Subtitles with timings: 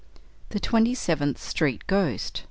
[0.49, 2.39] THE TWENTY SEVENTH STREET GHOST.